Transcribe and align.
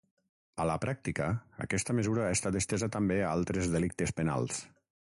A 0.63 0.65
la 0.69 0.77
pràctica, 0.85 1.27
aquesta 1.67 1.97
mesura 1.99 2.25
ha 2.29 2.33
estat 2.39 2.57
estesa 2.63 2.91
també 2.99 3.19
a 3.27 3.31
altres 3.37 3.71
delictes 3.77 4.19
penals. 4.23 4.65